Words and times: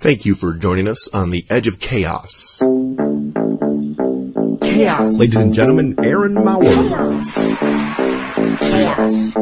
Thank 0.00 0.24
you 0.24 0.36
for 0.36 0.54
joining 0.54 0.86
us 0.86 1.12
on 1.12 1.30
the 1.30 1.44
Edge 1.50 1.66
of 1.66 1.80
Chaos. 1.80 2.60
Chaos. 4.62 5.18
Ladies 5.18 5.34
and 5.34 5.52
gentlemen, 5.52 5.96
Aaron 6.00 6.34
Maurer. 6.34 7.24
Chaos. 8.60 9.32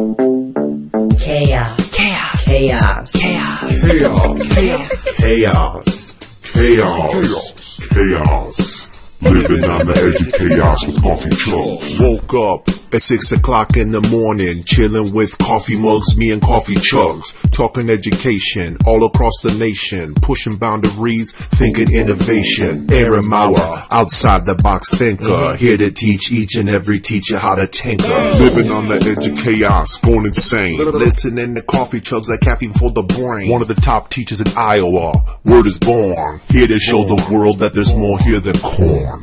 Chaos. 1.20 1.90
Chaos. 1.90 2.44
Chaos. 2.46 3.12
Chaos. 3.12 3.82
Chaos. 3.82 5.04
Chaos. 5.18 6.16
Chaos. 6.54 7.78
Chaos, 7.90 8.90
living 9.20 9.64
on 9.64 9.86
the 9.86 9.92
edge 9.92 10.26
of 10.26 10.32
chaos 10.32 10.86
with 10.86 11.02
coffee 11.02 11.30
chugs. 11.30 12.00
Woke 12.00 12.34
up 12.34 12.85
at 12.96 13.02
six 13.02 13.30
o'clock 13.30 13.76
in 13.76 13.90
the 13.90 14.00
morning, 14.10 14.62
chilling 14.64 15.12
with 15.12 15.36
coffee 15.36 15.78
mugs, 15.78 16.16
me 16.16 16.30
and 16.30 16.40
coffee 16.40 16.76
chugs, 16.76 17.34
talking 17.50 17.90
education 17.90 18.76
all 18.86 19.04
across 19.04 19.42
the 19.42 19.54
nation, 19.58 20.14
pushing 20.14 20.56
boundaries, 20.56 21.32
thinking 21.32 21.92
innovation. 21.92 22.90
Aaron 22.90 23.28
Maurer, 23.28 23.84
outside 23.90 24.46
the 24.46 24.54
box 24.54 24.94
thinker, 24.94 25.24
mm-hmm. 25.24 25.56
here 25.56 25.76
to 25.76 25.90
teach 25.90 26.32
each 26.32 26.56
and 26.56 26.70
every 26.70 26.98
teacher 26.98 27.36
how 27.36 27.54
to 27.54 27.66
tinker. 27.66 28.04
Mm-hmm. 28.04 28.42
Living 28.42 28.72
on 28.72 28.88
the 28.88 28.94
edge 28.94 29.26
of 29.26 29.36
chaos, 29.36 29.98
going 29.98 30.24
insane. 30.24 30.78
Listening 30.78 31.54
to 31.54 31.62
coffee 31.62 32.00
chugs 32.00 32.30
like 32.30 32.40
caffeine 32.40 32.72
for 32.72 32.90
the 32.90 33.02
brain. 33.02 33.50
One 33.50 33.60
of 33.60 33.68
the 33.68 33.74
top 33.74 34.08
teachers 34.08 34.40
in 34.40 34.48
Iowa, 34.56 35.38
word 35.44 35.66
is 35.66 35.78
born. 35.78 36.40
Here 36.48 36.66
to 36.66 36.78
show 36.78 37.04
mm. 37.04 37.14
the 37.14 37.34
world 37.34 37.58
that 37.58 37.74
there's 37.74 37.94
more 37.94 38.18
here 38.20 38.40
than 38.40 38.56
corn. 38.60 39.20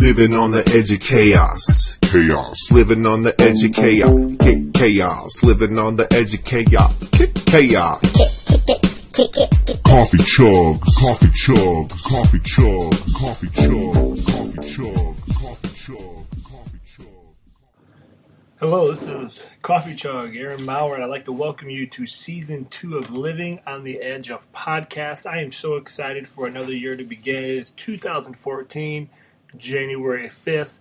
Living 0.00 0.32
on 0.34 0.50
the 0.52 0.66
edge 0.74 0.92
of 0.92 1.00
chaos. 1.00 1.98
Chaos. 2.00 2.72
Living 2.72 3.04
on 3.04 3.22
the 3.22 3.38
edge 3.38 3.62
of 3.62 3.72
chaos. 3.74 4.08
Cha- 4.40 4.80
Chaos. 4.80 5.42
Living 5.44 5.78
on 5.78 5.96
the 5.96 6.10
edge 6.10 6.32
of 6.32 6.42
chaos. 6.42 6.96
Cha- 7.10 7.26
Chaos. 7.44 8.00
Coffee 9.84 10.18
chugs. 10.24 10.80
Coffee 10.98 11.26
chugs. 11.28 12.02
Coffee 12.08 12.38
chugs. 12.38 13.14
Coffee 13.20 13.46
chugs. 13.48 14.26
Coffee 14.26 14.58
chugs. 14.72 15.34
Coffee 15.34 15.68
chugs. 15.68 16.44
Coffee 16.50 16.78
chugs. 16.96 17.34
Hello, 18.58 18.90
this 18.90 19.02
is 19.06 19.46
Coffee 19.62 19.94
Chug, 19.94 20.34
Aaron 20.34 20.64
Maurer, 20.64 20.94
and 20.94 21.04
I'd 21.04 21.10
like 21.10 21.24
to 21.26 21.32
welcome 21.32 21.68
you 21.70 21.86
to 21.88 22.06
season 22.06 22.66
two 22.70 22.96
of 22.96 23.10
Living 23.10 23.60
on 23.66 23.84
the 23.84 24.00
Edge 24.00 24.30
of 24.30 24.50
Podcast. 24.52 25.26
I 25.26 25.42
am 25.42 25.52
so 25.52 25.76
excited 25.76 26.26
for 26.26 26.46
another 26.46 26.72
year 26.72 26.96
to 26.96 27.04
begin. 27.04 27.44
It 27.44 27.50
is 27.58 27.70
2014, 27.72 29.08
January 29.56 30.28
5th, 30.28 30.80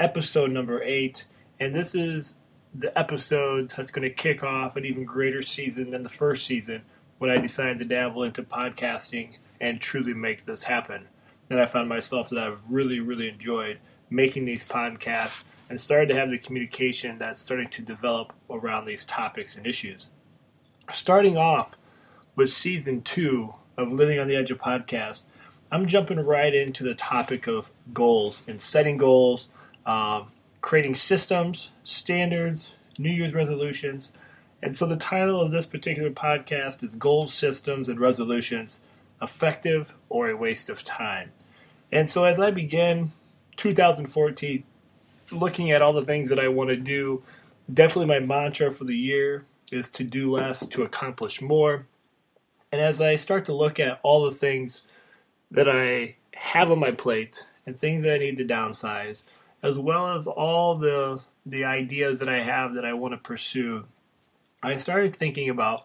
episode 0.00 0.50
number 0.50 0.82
eight, 0.82 1.24
and 1.60 1.74
this 1.74 1.94
is 1.94 2.34
the 2.74 2.96
episode 2.98 3.72
that's 3.76 3.90
going 3.90 4.06
to 4.06 4.14
kick 4.14 4.42
off 4.42 4.76
an 4.76 4.84
even 4.84 5.04
greater 5.04 5.42
season 5.42 5.90
than 5.90 6.02
the 6.02 6.08
first 6.08 6.46
season 6.46 6.82
when 7.18 7.30
I 7.30 7.38
decided 7.38 7.78
to 7.78 7.84
dabble 7.84 8.24
into 8.24 8.42
podcasting 8.42 9.36
and 9.60 9.80
truly 9.80 10.12
make 10.12 10.44
this 10.44 10.62
happen. 10.62 11.06
And 11.48 11.60
I 11.60 11.66
found 11.66 11.88
myself 11.88 12.28
that 12.30 12.38
I've 12.38 12.60
really, 12.68 13.00
really 13.00 13.28
enjoyed 13.28 13.78
making 14.10 14.44
these 14.44 14.64
podcasts 14.64 15.44
and 15.68 15.80
started 15.80 16.08
to 16.08 16.14
have 16.14 16.30
the 16.30 16.38
communication 16.38 17.18
that's 17.18 17.40
starting 17.40 17.68
to 17.68 17.82
develop 17.82 18.32
around 18.50 18.84
these 18.84 19.04
topics 19.04 19.56
and 19.56 19.66
issues. 19.66 20.08
Starting 20.92 21.36
off 21.36 21.76
with 22.36 22.52
season 22.52 23.02
two 23.02 23.54
of 23.76 23.92
Living 23.92 24.18
on 24.18 24.28
the 24.28 24.36
Edge 24.36 24.50
of 24.50 24.58
Podcast, 24.58 25.22
I'm 25.70 25.86
jumping 25.86 26.20
right 26.20 26.54
into 26.54 26.84
the 26.84 26.94
topic 26.94 27.46
of 27.46 27.70
goals 27.92 28.42
and 28.46 28.60
setting 28.60 28.96
goals, 28.96 29.48
um, 29.84 30.28
creating 30.60 30.94
systems, 30.94 31.70
standards, 31.82 32.70
New 32.98 33.10
Year's 33.10 33.34
resolutions. 33.34 34.12
And 34.62 34.74
so 34.74 34.86
the 34.86 34.96
title 34.96 35.40
of 35.40 35.50
this 35.50 35.66
particular 35.66 36.10
podcast 36.10 36.82
is 36.82 36.94
Goals, 36.94 37.34
Systems, 37.34 37.88
and 37.88 38.00
Resolutions 38.00 38.80
Effective 39.20 39.94
or 40.08 40.28
a 40.28 40.36
Waste 40.36 40.68
of 40.68 40.84
Time. 40.84 41.32
And 41.92 42.08
so 42.08 42.24
as 42.24 42.38
I 42.38 42.50
begin 42.50 43.12
2014, 43.56 44.62
looking 45.32 45.70
at 45.70 45.82
all 45.82 45.92
the 45.92 46.02
things 46.02 46.28
that 46.28 46.38
I 46.38 46.48
want 46.48 46.70
to 46.70 46.76
do, 46.76 47.22
definitely 47.72 48.06
my 48.06 48.20
mantra 48.20 48.70
for 48.70 48.84
the 48.84 48.96
year 48.96 49.44
is 49.72 49.88
to 49.90 50.04
do 50.04 50.30
less 50.30 50.66
to 50.68 50.82
accomplish 50.82 51.42
more. 51.42 51.86
And 52.72 52.80
as 52.80 53.00
I 53.00 53.16
start 53.16 53.44
to 53.46 53.52
look 53.52 53.80
at 53.80 54.00
all 54.02 54.24
the 54.24 54.36
things 54.36 54.82
that 55.50 55.68
I 55.68 56.16
have 56.34 56.70
on 56.70 56.78
my 56.78 56.90
plate 56.90 57.44
and 57.66 57.76
things 57.76 58.02
that 58.04 58.14
I 58.14 58.18
need 58.18 58.38
to 58.38 58.44
downsize, 58.44 59.22
as 59.62 59.78
well 59.78 60.14
as 60.14 60.26
all 60.26 60.76
the 60.76 61.20
the 61.44 61.64
ideas 61.64 62.18
that 62.18 62.28
I 62.28 62.42
have 62.42 62.74
that 62.74 62.84
I 62.84 62.92
want 62.92 63.14
to 63.14 63.18
pursue, 63.18 63.84
I 64.62 64.76
started 64.76 65.14
thinking 65.14 65.48
about 65.48 65.84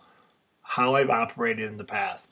how 0.61 0.95
I've 0.95 1.09
operated 1.09 1.69
in 1.69 1.77
the 1.77 1.83
past. 1.83 2.31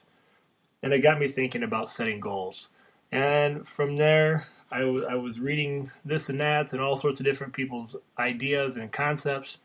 And 0.81 0.94
it 0.94 1.00
got 1.00 1.19
me 1.19 1.28
thinking 1.28 1.62
about 1.62 1.91
setting 1.91 2.19
goals. 2.19 2.69
And 3.12 3.67
from 3.67 3.97
there, 3.97 4.47
I 4.72 4.84
was 4.84 5.03
I 5.03 5.16
was 5.16 5.40
reading 5.40 5.91
this 6.06 6.29
and 6.29 6.40
that 6.41 6.73
and 6.73 6.81
all 6.81 6.96
sorts 6.96 7.19
of 7.19 7.25
different 7.25 7.53
people's 7.53 7.96
ideas 8.17 8.78
and 8.78 8.91
concepts, 8.91 9.57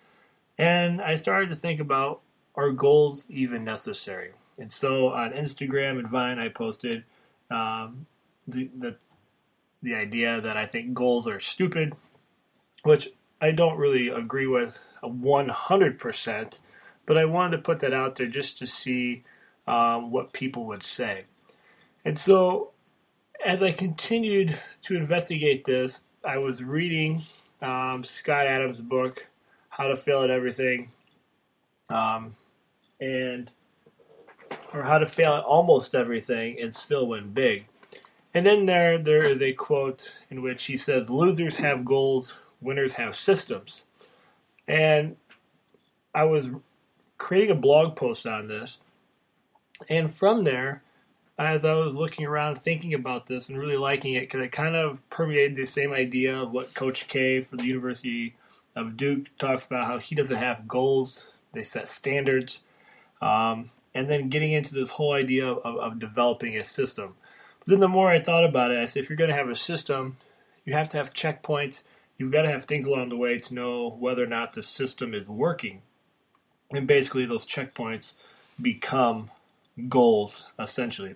and 0.59 1.01
I 1.01 1.17
started 1.17 1.49
to 1.51 1.57
think 1.57 1.81
about 1.81 2.21
are 2.55 2.71
goals 2.71 3.27
even 3.29 3.65
necessary? 3.65 4.33
And 4.59 4.73
so 4.73 5.09
on 5.09 5.33
Instagram 5.33 5.99
and 5.99 6.09
Vine, 6.09 6.39
I 6.39 6.49
posted 6.49 7.05
um, 7.51 8.07
the, 8.49 8.71
the 8.79 8.97
the 9.83 9.95
idea 9.95 10.41
that 10.41 10.57
I 10.57 10.67
think 10.67 10.95
goals 10.95 11.29
are 11.29 11.41
stupid, 11.41 11.93
which 12.85 13.09
I 13.41 13.51
don't 13.51 13.77
really 13.77 14.09
agree 14.09 14.47
with 14.47 14.79
one 15.03 15.49
hundred 15.49 15.99
percent, 15.99 16.61
but 17.07 17.19
I 17.19 17.27
wanted 17.27 17.57
to 17.57 17.63
put 17.63 17.81
that 17.81 17.93
out 17.93 18.17
there 18.17 18.27
just 18.27 18.59
to 18.59 18.67
see 18.67 19.25
um, 19.67 20.11
what 20.11 20.33
people 20.33 20.65
would 20.67 20.83
say. 20.83 21.25
And 22.05 22.19
so 22.19 22.71
as 23.45 23.63
I 23.63 23.73
continued 23.73 24.59
to 24.85 24.97
investigate 24.97 25.65
this, 25.65 26.03
I 26.25 26.39
was 26.39 26.63
reading 26.63 27.23
um, 27.61 28.05
Scott 28.05 28.47
Adams' 28.47 28.81
book, 28.81 29.27
How 29.69 29.89
to 29.89 29.97
Fail 29.97 30.23
at 30.23 30.31
Everything, 30.31 30.91
um, 31.91 32.35
and 33.01 33.51
or 34.73 34.83
How 34.83 34.99
to 34.99 35.07
Fail 35.07 35.35
at 35.35 35.45
Almost 35.45 35.95
Everything 35.95 36.61
and 36.61 36.75
Still 36.75 37.07
Win 37.07 37.31
Big. 37.33 37.67
And 38.35 38.45
then 38.45 38.67
there 38.67 38.99
there 38.99 39.23
is 39.23 39.41
a 39.41 39.53
quote 39.53 40.11
in 40.31 40.43
which 40.43 40.65
he 40.65 40.77
says, 40.77 41.11
"Losers 41.11 41.57
have 41.57 41.85
goals, 41.85 42.35
winners 42.61 42.95
have 42.95 43.17
systems." 43.17 43.85
And 44.67 45.17
I 46.15 46.25
was 46.25 46.51
creating 47.19 47.51
a 47.51 47.61
blog 47.61 47.97
post 47.97 48.27
on 48.27 48.49
this, 48.49 48.79
and 49.89 50.13
from 50.13 50.45
there 50.45 50.83
as 51.39 51.65
I 51.65 51.75
was 51.75 51.95
looking 51.95 52.27
around 52.27 52.57
thinking 52.57 52.95
about 52.95 53.27
this 53.27 53.49
and 53.49 53.59
really 53.59 53.77
liking 53.77 54.15
it 54.15 54.21
because 54.21 54.41
it 54.41 54.53
kind 54.53 54.77
of 54.77 55.09
permeated 55.11 55.57
the 55.57 55.65
same 55.65 55.93
idea 55.93 56.37
of 56.37 56.53
what 56.53 56.75
Coach 56.75 57.09
K 57.09 57.41
for 57.41 57.57
the 57.57 57.67
University 57.67 58.35
of 58.77 58.97
Duke 58.97 59.27
talks 59.39 59.67
about 59.67 59.87
how 59.87 59.99
he 59.99 60.15
doesn't 60.15 60.37
have 60.37 60.69
goals, 60.69 61.27
they 61.53 61.63
set 61.63 61.89
standards, 61.89 62.61
um, 63.21 63.71
and 63.95 64.11
then 64.11 64.29
getting 64.29 64.53
into 64.53 64.75
this 64.75 64.91
whole 64.91 65.13
idea 65.13 65.47
of, 65.47 65.77
of 65.77 65.99
developing 65.99 66.57
a 66.57 66.65
system. 66.65 67.15
But 67.61 67.69
then 67.69 67.81
the 67.81 67.89
more 67.89 68.11
I 68.11 68.21
thought 68.21 68.45
about 68.45 68.71
it, 68.71 68.79
I 68.79 68.85
said 68.85 69.03
if 69.03 69.09
you're 69.09 69.17
going 69.17 69.31
to 69.31 69.37
have 69.37 69.49
a 69.49 69.55
system, 69.55 70.17
you 70.65 70.73
have 70.73 70.89
to 70.91 70.97
have 70.97 71.13
checkpoints. 71.13 71.85
You've 72.19 72.33
got 72.33 72.43
to 72.43 72.51
have 72.51 72.65
things 72.65 72.87
along 72.87 73.09
the 73.09 73.17
way 73.17 73.39
to 73.39 73.55
know 73.55 73.97
whether 73.99 74.23
or 74.23 74.29
not 74.29 74.53
the 74.53 74.63
system 74.63 75.15
is 75.15 75.29
working. 75.29 75.83
And 76.71 76.87
basically, 76.87 77.27
those 77.27 77.47
checkpoints 77.47 78.13
become 78.61 79.31
goals, 79.89 80.45
essentially. 80.59 81.15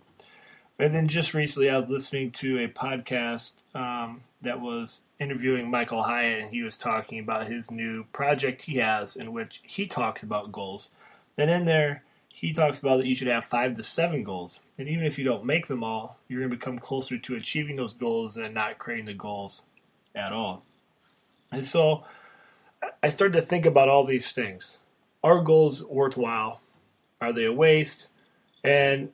And 0.78 0.95
then 0.95 1.09
just 1.09 1.34
recently, 1.34 1.71
I 1.71 1.78
was 1.78 1.91
listening 1.91 2.31
to 2.33 2.59
a 2.59 2.69
podcast 2.69 3.53
um, 3.75 4.22
that 4.43 4.60
was 4.60 5.00
interviewing 5.19 5.71
Michael 5.71 6.05
Hyatt, 6.05 6.41
and 6.43 6.50
he 6.50 6.62
was 6.62 6.78
talking 6.78 7.19
about 7.19 7.49
his 7.49 7.71
new 7.71 8.05
project 8.12 8.62
he 8.62 8.77
has, 8.77 9.16
in 9.16 9.33
which 9.33 9.60
he 9.65 9.87
talks 9.87 10.22
about 10.22 10.53
goals. 10.53 10.91
Then 11.37 11.49
in 11.49 11.65
there, 11.65 12.03
he 12.41 12.53
talks 12.53 12.78
about 12.78 12.99
that 12.99 13.06
you 13.06 13.16
should 13.16 13.26
have 13.26 13.44
five 13.44 13.75
to 13.75 13.83
seven 13.83 14.22
goals, 14.22 14.60
and 14.78 14.89
even 14.89 15.04
if 15.04 15.18
you 15.18 15.24
don't 15.24 15.45
make 15.45 15.66
them 15.66 15.83
all, 15.83 16.18
you're 16.28 16.39
going 16.39 16.51
to 16.51 16.57
become 16.57 16.78
closer 16.78 17.18
to 17.18 17.34
achieving 17.34 17.74
those 17.74 17.95
goals 17.95 18.36
and 18.36 18.54
not 18.54 18.78
creating 18.78 19.07
the 19.07 19.15
goals 19.15 19.63
at 20.15 20.33
all. 20.33 20.63
And 21.51 21.66
so, 21.66 22.04
I 23.03 23.09
started 23.09 23.41
to 23.41 23.45
think 23.45 23.66
about 23.66 23.89
all 23.89 24.04
these 24.04 24.30
things. 24.30 24.78
Are 25.24 25.42
goals 25.42 25.83
worthwhile? 25.83 26.60
Are 27.21 27.33
they 27.33 27.45
a 27.45 27.53
waste? 27.53 28.07
And 28.63 29.10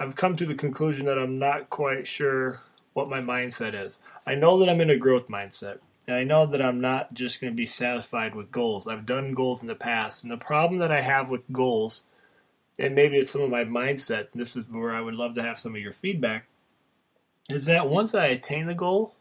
I've 0.00 0.16
come 0.16 0.34
to 0.36 0.46
the 0.46 0.54
conclusion 0.54 1.04
that 1.04 1.18
I'm 1.18 1.38
not 1.38 1.68
quite 1.68 2.06
sure 2.06 2.62
what 2.94 3.10
my 3.10 3.20
mindset 3.20 3.74
is. 3.74 3.98
I 4.26 4.34
know 4.34 4.58
that 4.60 4.70
I'm 4.70 4.80
in 4.80 4.88
a 4.88 4.96
growth 4.96 5.28
mindset. 5.28 5.80
And 6.06 6.16
I 6.16 6.24
know 6.24 6.46
that 6.46 6.62
I'm 6.62 6.80
not 6.80 7.12
just 7.12 7.38
going 7.38 7.52
to 7.52 7.56
be 7.56 7.66
satisfied 7.66 8.34
with 8.34 8.50
goals. 8.50 8.86
I've 8.86 9.04
done 9.04 9.34
goals 9.34 9.60
in 9.60 9.66
the 9.66 9.74
past. 9.74 10.22
And 10.22 10.32
the 10.32 10.38
problem 10.38 10.80
that 10.80 10.92
I 10.92 11.02
have 11.02 11.28
with 11.28 11.42
goals, 11.52 12.02
and 12.78 12.94
maybe 12.94 13.16
it's 13.16 13.30
some 13.30 13.42
of 13.42 13.50
my 13.50 13.64
mindset, 13.64 14.28
this 14.34 14.56
is 14.56 14.64
where 14.70 14.94
I 14.94 15.00
would 15.00 15.14
love 15.14 15.34
to 15.34 15.42
have 15.42 15.58
some 15.58 15.74
of 15.74 15.80
your 15.80 15.92
feedback, 15.92 16.46
is 17.48 17.64
that 17.66 17.88
once 17.88 18.14
I 18.14 18.26
attain 18.26 18.66
the 18.66 18.74
goal, 18.74 19.14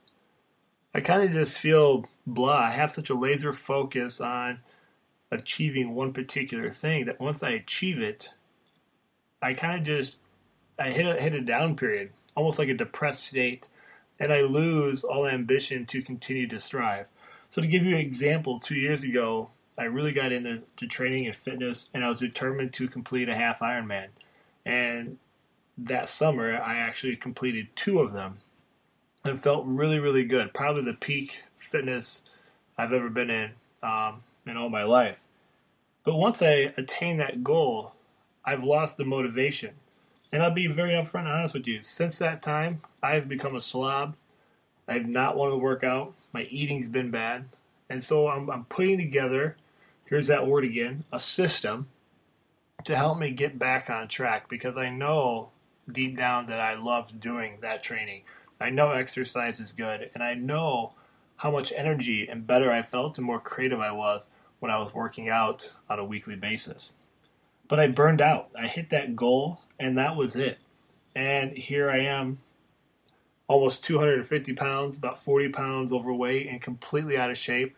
I 0.93 1.01
kind 1.01 1.23
of 1.23 1.31
just 1.31 1.57
feel 1.57 2.05
blah. 2.25 2.57
I 2.57 2.71
have 2.71 2.91
such 2.91 3.09
a 3.09 3.15
laser 3.15 3.53
focus 3.53 4.21
on 4.21 4.59
achieving 5.31 5.93
one 5.93 6.13
particular 6.13 6.69
thing 6.69 7.05
that 7.05 7.19
once 7.19 7.43
I 7.43 7.49
achieve 7.49 7.99
it, 7.99 8.29
I 9.41 9.53
kind 9.53 9.79
of 9.79 9.85
just 9.85 10.17
I 10.79 10.91
hit 10.91 11.05
a, 11.05 11.21
hit 11.21 11.33
a 11.33 11.41
down 11.41 11.75
period, 11.75 12.11
almost 12.35 12.59
like 12.59 12.69
a 12.69 12.73
depressed 12.73 13.23
state, 13.23 13.69
and 14.19 14.31
I 14.31 14.41
lose 14.41 15.03
all 15.03 15.27
ambition 15.27 15.85
to 15.87 16.01
continue 16.01 16.47
to 16.47 16.59
strive. 16.59 17.07
So 17.51 17.61
to 17.61 17.67
give 17.67 17.83
you 17.83 17.95
an 17.95 18.01
example, 18.01 18.59
two 18.59 18.75
years 18.75 19.03
ago, 19.03 19.49
I 19.77 19.83
really 19.83 20.11
got 20.11 20.31
into 20.31 20.61
to 20.77 20.87
training 20.87 21.25
and 21.25 21.35
fitness, 21.35 21.89
and 21.93 22.03
I 22.03 22.09
was 22.09 22.19
determined 22.19 22.73
to 22.73 22.87
complete 22.87 23.29
a 23.29 23.35
half 23.35 23.59
Ironman. 23.59 24.07
And 24.65 25.17
that 25.77 26.07
summer, 26.09 26.57
I 26.57 26.77
actually 26.77 27.15
completed 27.17 27.67
two 27.75 27.99
of 27.99 28.13
them, 28.13 28.37
and 29.25 29.41
felt 29.41 29.65
really, 29.65 29.99
really 29.99 30.23
good. 30.23 30.53
Probably 30.53 30.83
the 30.83 30.93
peak 30.93 31.43
fitness 31.57 32.21
I've 32.77 32.93
ever 32.93 33.09
been 33.09 33.29
in 33.29 33.51
um, 33.83 34.23
in 34.45 34.57
all 34.57 34.69
my 34.69 34.83
life. 34.83 35.17
But 36.03 36.15
once 36.15 36.41
I 36.41 36.73
attained 36.77 37.19
that 37.19 37.43
goal, 37.43 37.93
I've 38.45 38.63
lost 38.63 38.97
the 38.97 39.05
motivation. 39.05 39.71
And 40.31 40.43
I'll 40.43 40.51
be 40.51 40.67
very 40.67 40.91
upfront 40.91 41.21
and 41.21 41.29
honest 41.29 41.53
with 41.53 41.67
you. 41.67 41.79
Since 41.81 42.19
that 42.19 42.41
time, 42.41 42.81
I've 43.01 43.27
become 43.27 43.55
a 43.55 43.61
slob. 43.61 44.15
I've 44.87 45.07
not 45.07 45.35
wanted 45.35 45.51
to 45.51 45.57
work 45.57 45.83
out. 45.83 46.13
My 46.33 46.43
eating's 46.43 46.87
been 46.87 47.09
bad. 47.09 47.45
And 47.89 48.03
so 48.03 48.27
I'm, 48.27 48.49
I'm 48.49 48.65
putting 48.65 48.97
together, 48.97 49.55
here's 50.05 50.27
that 50.27 50.47
word 50.47 50.63
again, 50.63 51.03
a 51.11 51.19
system 51.19 51.87
to 52.85 52.95
help 52.95 53.17
me 53.17 53.31
get 53.31 53.59
back 53.59 53.89
on 53.89 54.07
track 54.07 54.47
because 54.47 54.77
I 54.77 54.89
know 54.89 55.49
deep 55.91 56.17
down 56.17 56.45
that 56.47 56.59
I 56.59 56.75
love 56.75 57.19
doing 57.19 57.57
that 57.61 57.83
training. 57.83 58.23
I 58.59 58.69
know 58.69 58.91
exercise 58.91 59.59
is 59.59 59.71
good, 59.71 60.09
and 60.13 60.23
I 60.23 60.33
know 60.33 60.93
how 61.37 61.51
much 61.51 61.73
energy 61.75 62.27
and 62.29 62.47
better 62.47 62.71
I 62.71 62.81
felt 62.81 63.17
and 63.17 63.27
more 63.27 63.39
creative 63.39 63.79
I 63.79 63.91
was 63.91 64.29
when 64.59 64.71
I 64.71 64.79
was 64.79 64.93
working 64.93 65.29
out 65.29 65.71
on 65.89 65.99
a 65.99 66.05
weekly 66.05 66.35
basis. 66.35 66.91
But 67.67 67.79
I 67.79 67.87
burned 67.87 68.21
out. 68.21 68.49
I 68.57 68.67
hit 68.67 68.89
that 68.91 69.15
goal, 69.15 69.61
and 69.79 69.97
that 69.97 70.15
was 70.15 70.35
it. 70.35 70.59
And 71.15 71.57
here 71.57 71.89
I 71.89 71.99
am, 71.99 72.39
almost 73.47 73.83
250 73.83 74.53
pounds, 74.53 74.97
about 74.97 75.21
40 75.21 75.49
pounds 75.49 75.91
overweight, 75.91 76.47
and 76.47 76.61
completely 76.61 77.17
out 77.17 77.31
of 77.31 77.37
shape. 77.37 77.75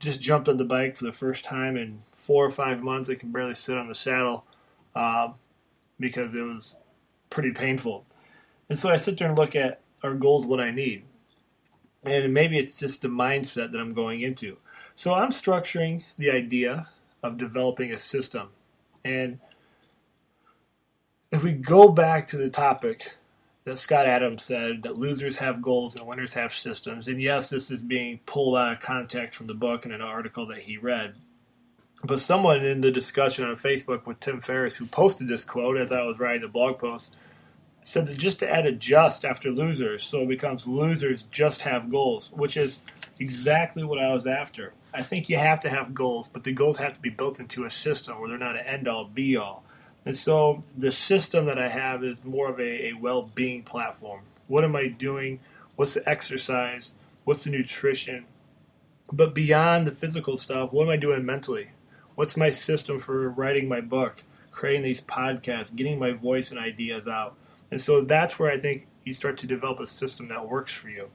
Just 0.00 0.20
jumped 0.20 0.48
on 0.48 0.56
the 0.56 0.64
bike 0.64 0.96
for 0.96 1.04
the 1.04 1.12
first 1.12 1.44
time 1.44 1.76
in 1.76 2.02
four 2.12 2.44
or 2.44 2.50
five 2.50 2.82
months. 2.82 3.08
I 3.08 3.14
can 3.14 3.30
barely 3.30 3.54
sit 3.54 3.76
on 3.76 3.88
the 3.88 3.94
saddle 3.94 4.44
uh, 4.94 5.28
because 5.98 6.34
it 6.34 6.42
was 6.42 6.76
pretty 7.28 7.52
painful. 7.52 8.04
And 8.68 8.78
so 8.78 8.90
I 8.90 8.96
sit 8.96 9.18
there 9.18 9.28
and 9.28 9.38
look 9.38 9.54
at 9.54 9.80
our 10.02 10.14
goals, 10.14 10.46
what 10.46 10.60
I 10.60 10.70
need. 10.70 11.04
And 12.02 12.32
maybe 12.32 12.58
it's 12.58 12.78
just 12.78 13.02
the 13.02 13.08
mindset 13.08 13.72
that 13.72 13.80
I'm 13.80 13.94
going 13.94 14.22
into. 14.22 14.56
So 14.94 15.14
I'm 15.14 15.30
structuring 15.30 16.04
the 16.18 16.30
idea 16.30 16.88
of 17.22 17.36
developing 17.38 17.92
a 17.92 17.98
system. 17.98 18.48
And 19.04 19.38
if 21.30 21.42
we 21.42 21.52
go 21.52 21.88
back 21.88 22.26
to 22.28 22.36
the 22.36 22.50
topic 22.50 23.12
that 23.64 23.78
Scott 23.78 24.06
Adams 24.06 24.42
said 24.42 24.82
that 24.82 24.98
losers 24.98 25.36
have 25.36 25.62
goals 25.62 25.94
and 25.94 26.06
winners 26.06 26.34
have 26.34 26.54
systems, 26.54 27.08
and 27.08 27.20
yes, 27.20 27.50
this 27.50 27.70
is 27.70 27.82
being 27.82 28.20
pulled 28.26 28.56
out 28.56 28.72
of 28.72 28.80
context 28.80 29.36
from 29.36 29.46
the 29.46 29.54
book 29.54 29.84
and 29.84 29.94
an 29.94 30.00
article 30.00 30.46
that 30.46 30.58
he 30.58 30.76
read. 30.76 31.14
But 32.02 32.20
someone 32.20 32.64
in 32.64 32.80
the 32.80 32.90
discussion 32.90 33.44
on 33.44 33.56
Facebook 33.56 34.06
with 34.06 34.20
Tim 34.20 34.40
Ferriss, 34.40 34.76
who 34.76 34.86
posted 34.86 35.28
this 35.28 35.44
quote 35.44 35.76
as 35.76 35.92
I 35.92 36.02
was 36.02 36.18
writing 36.18 36.40
the 36.40 36.48
blog 36.48 36.78
post, 36.78 37.14
said 37.82 38.06
that 38.06 38.16
just 38.16 38.38
to 38.38 38.50
add 38.50 38.66
a 38.66 38.72
just 38.72 39.24
after 39.24 39.50
losers, 39.50 40.02
so 40.02 40.22
it 40.22 40.28
becomes 40.28 40.66
losers 40.66 41.24
just 41.24 41.62
have 41.62 41.90
goals, 41.90 42.30
which 42.32 42.56
is 42.56 42.82
exactly 43.18 43.84
what 43.84 43.98
I 43.98 44.12
was 44.12 44.26
after. 44.26 44.72
I 44.92 45.02
think 45.02 45.28
you 45.28 45.36
have 45.36 45.60
to 45.60 45.70
have 45.70 45.94
goals, 45.94 46.28
but 46.28 46.44
the 46.44 46.52
goals 46.52 46.78
have 46.78 46.94
to 46.94 47.00
be 47.00 47.10
built 47.10 47.40
into 47.40 47.64
a 47.64 47.70
system 47.70 48.18
where 48.18 48.28
they're 48.30 48.38
not 48.38 48.56
an 48.56 48.66
end 48.66 48.88
all 48.88 49.04
be 49.04 49.36
all. 49.36 49.64
And 50.04 50.16
so 50.16 50.64
the 50.76 50.90
system 50.90 51.46
that 51.46 51.58
I 51.58 51.68
have 51.68 52.02
is 52.02 52.24
more 52.24 52.48
of 52.48 52.58
a, 52.58 52.88
a 52.88 52.92
well 52.94 53.30
being 53.34 53.62
platform. 53.62 54.22
What 54.48 54.64
am 54.64 54.74
I 54.74 54.88
doing? 54.88 55.40
What's 55.76 55.94
the 55.94 56.08
exercise? 56.08 56.94
What's 57.24 57.44
the 57.44 57.50
nutrition? 57.50 58.26
But 59.12 59.34
beyond 59.34 59.86
the 59.86 59.92
physical 59.92 60.36
stuff, 60.36 60.72
what 60.72 60.84
am 60.84 60.90
I 60.90 60.96
doing 60.96 61.24
mentally? 61.24 61.70
What's 62.14 62.36
my 62.36 62.50
system 62.50 62.98
for 62.98 63.28
writing 63.30 63.68
my 63.68 63.80
book, 63.80 64.22
creating 64.50 64.82
these 64.82 65.00
podcasts, 65.00 65.74
getting 65.74 65.98
my 65.98 66.12
voice 66.12 66.50
and 66.50 66.60
ideas 66.60 67.08
out? 67.08 67.36
And 67.70 67.80
so 67.80 68.02
that's 68.02 68.38
where 68.38 68.50
I 68.50 68.58
think 68.58 68.86
you 69.04 69.14
start 69.14 69.38
to 69.38 69.46
develop 69.46 69.80
a 69.80 69.86
system 69.86 70.28
that 70.28 70.48
works 70.48 70.74
for 70.74 70.88
you. 70.88 71.08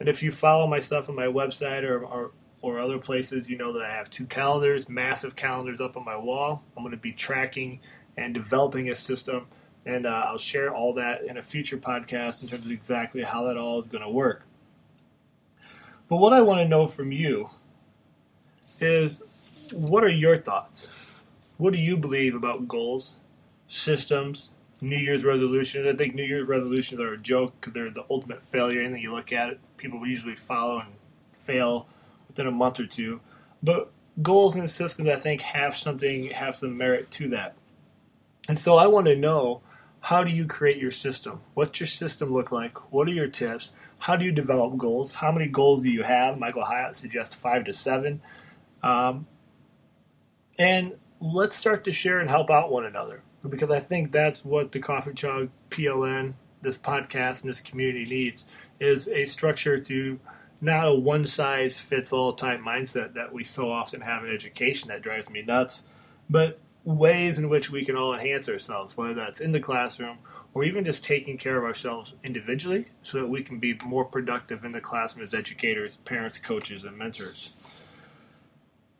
And 0.00 0.08
if 0.08 0.22
you 0.22 0.30
follow 0.30 0.66
my 0.66 0.80
stuff 0.80 1.08
on 1.08 1.16
my 1.16 1.26
website 1.26 1.82
or, 1.82 2.04
or, 2.04 2.30
or 2.60 2.78
other 2.78 2.98
places, 2.98 3.48
you 3.48 3.56
know 3.56 3.72
that 3.72 3.82
I 3.82 3.92
have 3.92 4.10
two 4.10 4.26
calendars, 4.26 4.88
massive 4.88 5.36
calendars 5.36 5.80
up 5.80 5.96
on 5.96 6.04
my 6.04 6.16
wall. 6.16 6.62
I'm 6.76 6.82
going 6.82 6.92
to 6.92 6.96
be 6.96 7.12
tracking 7.12 7.80
and 8.18 8.34
developing 8.34 8.90
a 8.90 8.96
system. 8.96 9.46
And 9.86 10.06
uh, 10.06 10.24
I'll 10.26 10.38
share 10.38 10.74
all 10.74 10.92
that 10.94 11.24
in 11.24 11.38
a 11.38 11.42
future 11.42 11.78
podcast 11.78 12.42
in 12.42 12.48
terms 12.48 12.66
of 12.66 12.72
exactly 12.72 13.22
how 13.22 13.44
that 13.44 13.56
all 13.56 13.78
is 13.78 13.86
going 13.86 14.02
to 14.02 14.10
work. 14.10 14.42
But 16.08 16.16
what 16.16 16.32
I 16.32 16.40
want 16.40 16.60
to 16.60 16.68
know 16.68 16.86
from 16.86 17.12
you 17.12 17.50
is 18.80 19.22
what 19.72 20.04
are 20.04 20.08
your 20.08 20.38
thoughts? 20.38 20.86
What 21.56 21.72
do 21.72 21.78
you 21.78 21.96
believe 21.96 22.34
about 22.34 22.68
goals, 22.68 23.14
systems, 23.66 24.50
New 24.80 24.96
Year's 24.96 25.24
resolutions? 25.24 25.86
I 25.86 25.96
think 25.96 26.14
New 26.14 26.24
Year's 26.24 26.48
resolutions 26.48 27.00
are 27.00 27.12
a 27.12 27.18
joke 27.18 27.54
because 27.60 27.74
they're 27.74 27.90
the 27.90 28.04
ultimate 28.10 28.42
failure. 28.42 28.80
Anything 28.80 29.02
you 29.02 29.14
look 29.14 29.32
at, 29.32 29.50
it, 29.50 29.60
people 29.76 30.06
usually 30.06 30.36
follow 30.36 30.80
and 30.80 30.92
fail 31.32 31.88
within 32.26 32.46
a 32.46 32.50
month 32.50 32.80
or 32.80 32.86
two. 32.86 33.20
But 33.62 33.90
goals 34.22 34.54
and 34.54 34.70
systems, 34.70 35.08
I 35.08 35.16
think, 35.16 35.42
have 35.42 35.76
something, 35.76 36.26
have 36.26 36.56
some 36.56 36.76
merit 36.76 37.10
to 37.12 37.28
that. 37.30 37.54
And 38.48 38.58
so 38.58 38.76
I 38.76 38.86
want 38.86 39.06
to 39.06 39.14
know 39.14 39.60
how 40.00 40.24
do 40.24 40.30
you 40.30 40.46
create 40.46 40.78
your 40.78 40.90
system? 40.90 41.42
What's 41.54 41.78
your 41.78 41.86
system 41.86 42.32
look 42.32 42.50
like? 42.50 42.92
What 42.92 43.06
are 43.08 43.12
your 43.12 43.28
tips? 43.28 43.72
How 43.98 44.16
do 44.16 44.24
you 44.24 44.32
develop 44.32 44.78
goals? 44.78 45.12
How 45.12 45.30
many 45.30 45.48
goals 45.48 45.82
do 45.82 45.90
you 45.90 46.02
have? 46.02 46.38
Michael 46.38 46.64
Hyatt 46.64 46.96
suggests 46.96 47.34
five 47.34 47.64
to 47.66 47.74
seven. 47.74 48.22
Um, 48.82 49.26
and 50.58 50.94
let's 51.20 51.56
start 51.56 51.84
to 51.84 51.92
share 51.92 52.20
and 52.20 52.30
help 52.30 52.50
out 52.50 52.72
one 52.72 52.86
another 52.86 53.22
because 53.48 53.70
I 53.70 53.80
think 53.80 54.12
that's 54.12 54.44
what 54.44 54.72
the 54.72 54.80
Coffee 54.80 55.14
Chug 55.14 55.50
PLN, 55.70 56.34
this 56.62 56.78
podcast, 56.78 57.42
and 57.42 57.50
this 57.50 57.60
community 57.60 58.04
needs 58.04 58.46
is 58.80 59.08
a 59.08 59.24
structure 59.26 59.78
to 59.78 60.18
not 60.60 60.88
a 60.88 60.94
one 60.94 61.26
size 61.26 61.78
fits 61.78 62.12
all 62.12 62.32
type 62.32 62.60
mindset 62.60 63.14
that 63.14 63.32
we 63.32 63.44
so 63.44 63.70
often 63.70 64.00
have 64.00 64.24
in 64.24 64.30
education 64.32 64.88
that 64.88 65.02
drives 65.02 65.30
me 65.30 65.42
nuts, 65.42 65.82
but 66.28 66.58
ways 66.94 67.38
in 67.38 67.48
which 67.48 67.70
we 67.70 67.84
can 67.84 67.96
all 67.96 68.14
enhance 68.14 68.48
ourselves, 68.48 68.96
whether 68.96 69.14
that's 69.14 69.40
in 69.40 69.52
the 69.52 69.60
classroom 69.60 70.18
or 70.54 70.64
even 70.64 70.84
just 70.84 71.04
taking 71.04 71.36
care 71.36 71.58
of 71.58 71.64
ourselves 71.64 72.14
individually 72.24 72.86
so 73.02 73.18
that 73.18 73.26
we 73.26 73.42
can 73.42 73.58
be 73.58 73.78
more 73.84 74.04
productive 74.04 74.64
in 74.64 74.72
the 74.72 74.80
classroom 74.80 75.22
as 75.22 75.34
educators, 75.34 75.96
parents, 75.96 76.38
coaches, 76.38 76.84
and 76.84 76.96
mentors. 76.96 77.52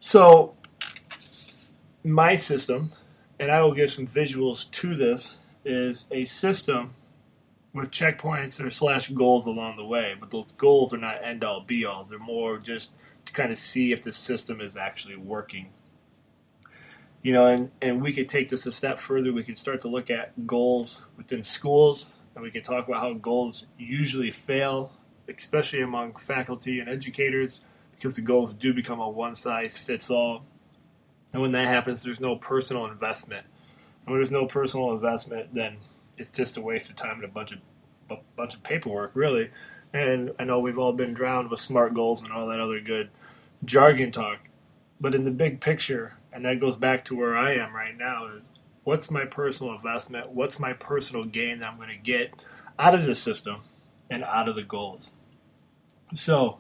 So, 0.01 0.55
my 2.05 2.37
system, 2.37 2.93
and 3.41 3.51
I 3.51 3.63
will 3.63 3.75
give 3.75 3.91
some 3.91 4.07
visuals 4.07 4.71
to 4.73 4.95
this, 4.95 5.35
is 5.65 6.07
a 6.11 6.25
system 6.27 6.95
with 7.73 7.91
checkpoints 7.91 8.65
or 8.65 8.71
slash 8.71 9.09
goals 9.09 9.47
along 9.47 9.77
the 9.77 9.85
way. 9.85 10.15
But 10.19 10.31
those 10.31 10.53
goals 10.57 10.93
are 10.93 10.99
not 10.99 11.25
end 11.25 11.43
all 11.43 11.61
be 11.61 11.85
all. 11.85 12.05
They're 12.05 12.19
more 12.19 12.59
just 12.59 12.93
to 13.27 13.33
kind 13.33 13.51
of 13.51 13.59
see 13.59 13.93
if 13.93 14.03
the 14.03 14.13
system 14.13 14.61
is 14.61 14.77
actually 14.77 15.17
working. 15.17 15.71
You 17.23 17.33
know, 17.33 17.47
and, 17.47 17.71
and 17.83 18.01
we 18.01 18.13
could 18.13 18.29
take 18.29 18.49
this 18.49 18.67
a 18.67 18.73
step 18.73 18.99
further. 18.99 19.33
We 19.33 19.43
could 19.43 19.59
start 19.59 19.83
to 19.83 19.89
look 19.89 20.09
at 20.09 20.47
goals 20.47 21.05
within 21.17 21.43
schools, 21.43 22.07
and 22.35 22.43
we 22.43 22.51
could 22.51 22.65
talk 22.65 22.87
about 22.87 23.01
how 23.01 23.13
goals 23.15 23.67
usually 23.77 24.31
fail, 24.31 24.93
especially 25.29 25.81
among 25.81 26.15
faculty 26.15 26.81
and 26.81 26.89
educators, 26.89 27.61
because 27.93 28.17
the 28.17 28.23
goals 28.23 28.55
do 28.55 28.73
become 28.73 29.01
a 29.01 29.09
one 29.09 29.35
size 29.35 29.77
fits 29.77 30.11
all. 30.11 30.45
And 31.33 31.43
when 31.43 31.51
that 31.51 31.67
happens, 31.67 32.03
there's 32.03 32.21
no 32.21 32.37
personal 32.37 32.87
investment. 32.87 33.45
And 34.07 34.13
when 34.13 34.21
there's 34.21 34.31
no 34.31 34.47
personal 34.47 34.93
investment, 34.93 35.53
then 35.53 35.79
it's 36.17 36.33
just 36.33 36.57
a 36.57 36.61
waste 36.61 36.89
of 36.89 36.97
time 36.97 37.17
and 37.17 37.25
a 37.25 37.29
bunch 37.29 37.53
of 37.53 37.59
a 38.11 38.17
bunch 38.37 38.55
of 38.55 38.63
paperwork, 38.63 39.11
really. 39.15 39.51
And 39.93 40.33
I 40.39 40.45
know 40.45 40.61
we've 40.61 40.79
all 40.79 40.93
been 40.93 41.15
drowned 41.15 41.51
with 41.51 41.61
smart 41.61 41.95
goals 41.95 42.23
and 42.23 42.33
all 42.33 42.47
that 42.49 42.61
other 42.61 42.81
good 42.81 43.11
jargon 43.65 44.13
talk. 44.13 44.39
But 45.01 45.15
in 45.15 45.25
the 45.25 45.31
big 45.31 45.61
picture, 45.61 46.15
and 46.39 46.45
that 46.45 46.61
goes 46.61 46.77
back 46.77 47.05
to 47.05 47.17
where 47.17 47.37
I 47.37 47.55
am 47.55 47.75
right 47.75 47.99
now, 47.99 48.29
is 48.29 48.53
what's 48.85 49.11
my 49.11 49.25
personal 49.25 49.75
investment? 49.75 50.31
What's 50.31 50.61
my 50.61 50.73
personal 50.73 51.25
gain 51.25 51.59
that 51.59 51.69
I'm 51.69 51.79
going 51.79 51.89
to 51.89 51.97
get 51.97 52.33
out 52.79 52.95
of 52.95 53.05
the 53.05 53.17
system 53.17 53.63
and 54.09 54.23
out 54.23 54.49
of 54.49 54.55
the 54.55 54.63
goals? 54.63 55.11
So 56.15 56.59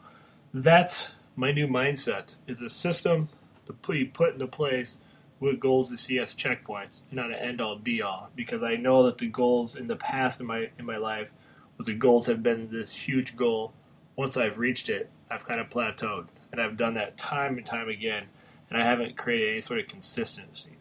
that's 0.52 1.06
my 1.36 1.52
new 1.52 1.68
mindset 1.68 2.34
is 2.48 2.60
a 2.60 2.68
system 2.68 3.28
to 3.66 3.72
put, 3.72 4.12
put 4.14 4.32
into 4.32 4.48
place 4.48 4.98
with 5.38 5.60
goals 5.60 5.90
to 5.90 5.96
see 5.96 6.18
as 6.18 6.34
checkpoints, 6.34 7.02
not 7.12 7.26
an 7.26 7.34
end 7.34 7.60
all 7.60 7.76
be 7.76 8.02
all. 8.02 8.30
Because 8.34 8.64
I 8.64 8.74
know 8.74 9.04
that 9.04 9.18
the 9.18 9.28
goals 9.28 9.76
in 9.76 9.86
the 9.86 9.94
past 9.94 10.40
in 10.40 10.46
my 10.46 10.70
in 10.76 10.86
my 10.86 10.96
life, 10.96 11.30
what 11.76 11.86
the 11.86 11.94
goals 11.94 12.26
have 12.26 12.42
been 12.42 12.68
this 12.72 12.90
huge 12.90 13.36
goal. 13.36 13.72
Once 14.16 14.36
I've 14.36 14.58
reached 14.58 14.88
it, 14.88 15.08
I've 15.30 15.46
kind 15.46 15.60
of 15.60 15.70
plateaued, 15.70 16.26
and 16.50 16.60
I've 16.60 16.76
done 16.76 16.94
that 16.94 17.16
time 17.16 17.56
and 17.58 17.64
time 17.64 17.88
again, 17.88 18.24
and 18.70 18.80
I 18.80 18.84
haven't 18.84 19.16
created 19.16 19.50
any 19.50 19.60
sort 19.60 19.80
of 19.80 19.88
consistency. 19.88 20.76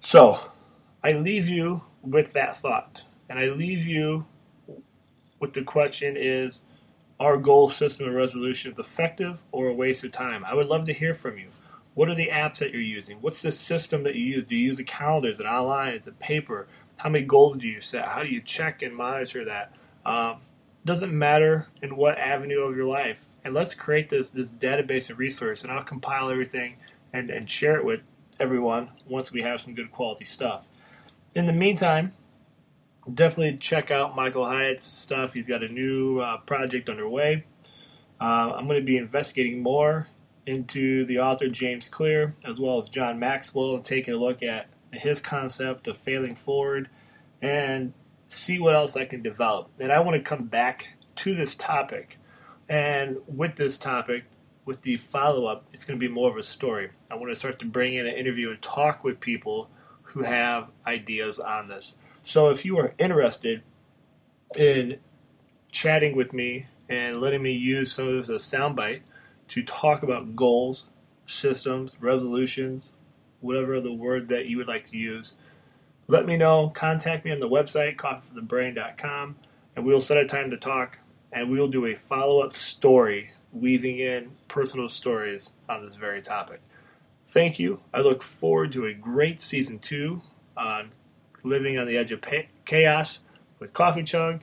So, 0.00 0.40
I 1.02 1.12
leave 1.12 1.48
you 1.48 1.82
with 2.02 2.32
that 2.32 2.56
thought. 2.56 3.02
And 3.28 3.38
I 3.38 3.46
leave 3.46 3.86
you 3.86 4.26
with 5.40 5.52
the 5.52 5.62
question 5.62 6.16
is 6.18 6.62
our 7.20 7.36
goal 7.36 7.70
system 7.70 8.08
of 8.08 8.14
resolution 8.14 8.74
effective 8.76 9.42
or 9.52 9.68
a 9.68 9.74
waste 9.74 10.04
of 10.04 10.12
time? 10.12 10.44
I 10.44 10.54
would 10.54 10.66
love 10.66 10.84
to 10.86 10.92
hear 10.92 11.14
from 11.14 11.38
you. 11.38 11.48
What 11.94 12.08
are 12.08 12.14
the 12.14 12.28
apps 12.28 12.58
that 12.58 12.72
you're 12.72 12.80
using? 12.80 13.18
What's 13.20 13.42
the 13.42 13.52
system 13.52 14.02
that 14.02 14.14
you 14.16 14.24
use? 14.24 14.44
Do 14.46 14.56
you 14.56 14.66
use 14.66 14.78
a 14.78 14.84
calendar? 14.84 15.28
Is 15.28 15.40
it 15.40 15.46
online? 15.46 15.94
Is 15.94 16.06
it 16.06 16.18
paper? 16.18 16.66
How 16.96 17.08
many 17.08 17.24
goals 17.24 17.56
do 17.56 17.68
you 17.68 17.80
set? 17.80 18.08
How 18.08 18.22
do 18.22 18.28
you 18.28 18.40
check 18.40 18.82
and 18.82 18.94
monitor 18.94 19.44
that? 19.44 19.72
Um, 20.04 20.38
doesn't 20.84 21.16
matter 21.16 21.68
in 21.82 21.96
what 21.96 22.18
avenue 22.18 22.60
of 22.60 22.76
your 22.76 22.86
life. 22.86 23.26
And 23.44 23.54
let's 23.54 23.74
create 23.74 24.08
this 24.08 24.30
this 24.30 24.50
database 24.52 25.08
and 25.10 25.18
resource, 25.18 25.62
and 25.62 25.72
I'll 25.72 25.84
compile 25.84 26.30
everything 26.30 26.76
and, 27.12 27.30
and 27.30 27.48
share 27.48 27.76
it 27.76 27.84
with 27.84 28.00
everyone 28.40 28.90
once 29.08 29.32
we 29.32 29.42
have 29.42 29.60
some 29.60 29.74
good 29.74 29.90
quality 29.92 30.24
stuff. 30.24 30.66
In 31.34 31.46
the 31.46 31.52
meantime, 31.52 32.12
definitely 33.12 33.56
check 33.58 33.90
out 33.90 34.16
Michael 34.16 34.46
Hyatt's 34.46 34.84
stuff. 34.84 35.32
He's 35.32 35.46
got 35.46 35.62
a 35.62 35.68
new 35.68 36.20
uh, 36.20 36.38
project 36.38 36.88
underway. 36.88 37.44
Uh, 38.20 38.52
I'm 38.56 38.66
going 38.66 38.80
to 38.80 38.86
be 38.86 38.96
investigating 38.96 39.62
more 39.62 40.08
into 40.46 41.04
the 41.06 41.18
author 41.18 41.48
James 41.48 41.88
Clear 41.88 42.34
as 42.44 42.58
well 42.58 42.78
as 42.78 42.88
John 42.88 43.18
Maxwell 43.18 43.74
and 43.74 43.84
taking 43.84 44.14
a 44.14 44.16
look 44.16 44.42
at 44.42 44.68
his 44.92 45.20
concept 45.20 45.88
of 45.88 45.98
failing 45.98 46.36
forward 46.36 46.88
and 47.42 47.92
see 48.28 48.58
what 48.58 48.74
else 48.74 48.96
I 48.96 49.04
can 49.04 49.22
develop. 49.22 49.70
And 49.78 49.92
I 49.92 50.00
want 50.00 50.16
to 50.16 50.22
come 50.22 50.44
back 50.44 50.88
to 51.16 51.34
this 51.34 51.54
topic. 51.54 52.18
And 52.68 53.18
with 53.26 53.56
this 53.56 53.76
topic, 53.78 54.24
with 54.64 54.82
the 54.82 54.96
follow 54.96 55.46
up, 55.46 55.66
it's 55.72 55.84
going 55.84 55.98
to 55.98 56.06
be 56.06 56.12
more 56.12 56.30
of 56.30 56.36
a 56.36 56.44
story. 56.44 56.90
I 57.10 57.16
want 57.16 57.30
to 57.30 57.36
start 57.36 57.58
to 57.58 57.66
bring 57.66 57.94
in 57.94 58.06
an 58.06 58.14
interview 58.14 58.50
and 58.50 58.62
talk 58.62 59.04
with 59.04 59.20
people 59.20 59.68
who 60.02 60.22
have 60.22 60.68
ideas 60.86 61.38
on 61.38 61.68
this. 61.68 61.96
So 62.22 62.48
if 62.48 62.64
you 62.64 62.78
are 62.78 62.94
interested 62.98 63.62
in 64.56 64.98
chatting 65.70 66.16
with 66.16 66.32
me 66.32 66.66
and 66.88 67.20
letting 67.20 67.42
me 67.42 67.52
use 67.52 67.92
some 67.92 68.08
of 68.08 68.28
a 68.30 68.34
soundbite 68.34 69.02
to 69.48 69.62
talk 69.62 70.02
about 70.02 70.36
goals, 70.36 70.84
systems, 71.26 71.96
resolutions, 72.00 72.92
whatever 73.40 73.80
the 73.80 73.92
word 73.92 74.28
that 74.28 74.46
you 74.46 74.56
would 74.56 74.68
like 74.68 74.84
to 74.84 74.96
use, 74.96 75.34
let 76.06 76.26
me 76.26 76.36
know. 76.36 76.68
Contact 76.68 77.24
me 77.24 77.32
on 77.32 77.40
the 77.40 77.48
website, 77.48 77.96
coffeeforthebrain.com, 77.96 79.36
and 79.76 79.84
we'll 79.84 80.00
set 80.00 80.18
a 80.18 80.26
time 80.26 80.50
to 80.50 80.56
talk 80.56 80.98
and 81.32 81.50
we'll 81.50 81.68
do 81.68 81.86
a 81.86 81.94
follow 81.94 82.40
up 82.40 82.56
story 82.56 83.30
weaving 83.52 83.98
in 83.98 84.30
personal 84.48 84.88
stories 84.88 85.50
on 85.68 85.84
this 85.84 85.94
very 85.94 86.22
topic. 86.22 86.60
Thank 87.26 87.58
you. 87.58 87.80
I 87.92 88.00
look 88.00 88.22
forward 88.22 88.72
to 88.72 88.86
a 88.86 88.94
great 88.94 89.40
season 89.40 89.78
two 89.78 90.22
on 90.56 90.92
living 91.42 91.78
on 91.78 91.86
the 91.86 91.96
edge 91.96 92.12
of 92.12 92.24
chaos 92.64 93.20
with 93.58 93.72
Coffee 93.72 94.02
Chug, 94.02 94.42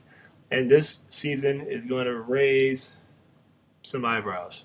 and 0.50 0.70
this 0.70 1.00
season 1.08 1.62
is 1.62 1.86
going 1.86 2.06
to 2.06 2.20
raise 2.20 2.92
some 3.82 4.04
eyebrows. 4.04 4.64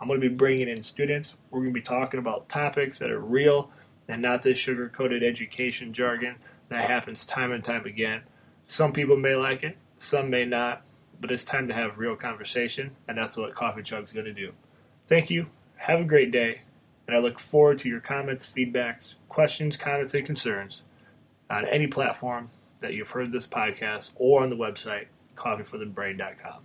I'm 0.00 0.08
going 0.08 0.20
to 0.20 0.28
be 0.28 0.34
bringing 0.34 0.68
in 0.68 0.82
students. 0.82 1.36
We're 1.50 1.60
going 1.60 1.72
to 1.72 1.78
be 1.78 1.82
talking 1.82 2.18
about 2.18 2.48
topics 2.48 2.98
that 2.98 3.10
are 3.10 3.20
real 3.20 3.70
and 4.12 4.20
not 4.20 4.42
this 4.42 4.58
sugar 4.58 4.90
coated 4.90 5.22
education 5.22 5.94
jargon 5.94 6.36
that 6.68 6.84
happens 6.84 7.24
time 7.24 7.50
and 7.50 7.64
time 7.64 7.86
again. 7.86 8.20
Some 8.66 8.92
people 8.92 9.16
may 9.16 9.34
like 9.34 9.62
it, 9.62 9.78
some 9.96 10.28
may 10.28 10.44
not, 10.44 10.82
but 11.18 11.30
it's 11.30 11.44
time 11.44 11.66
to 11.68 11.74
have 11.74 11.96
real 11.96 12.14
conversation, 12.14 12.90
and 13.08 13.16
that's 13.16 13.38
what 13.38 13.54
Coffee 13.54 13.82
Chug 13.82 14.04
is 14.04 14.12
going 14.12 14.26
to 14.26 14.34
do. 14.34 14.52
Thank 15.06 15.30
you. 15.30 15.46
Have 15.76 16.00
a 16.00 16.04
great 16.04 16.30
day, 16.30 16.60
and 17.06 17.16
I 17.16 17.20
look 17.20 17.38
forward 17.38 17.78
to 17.78 17.88
your 17.88 18.00
comments, 18.00 18.44
feedbacks, 18.44 19.14
questions, 19.30 19.78
comments, 19.78 20.12
and 20.12 20.26
concerns 20.26 20.82
on 21.48 21.66
any 21.66 21.86
platform 21.86 22.50
that 22.80 22.92
you've 22.92 23.10
heard 23.10 23.32
this 23.32 23.46
podcast 23.46 24.10
or 24.16 24.42
on 24.42 24.50
the 24.50 24.56
website, 24.56 25.06
coffeeforthebrain.com. 25.36 26.60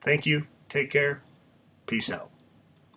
Thank 0.00 0.24
you. 0.24 0.46
Take 0.70 0.90
care. 0.90 1.20
Peace 1.86 2.10
out. 2.10 2.30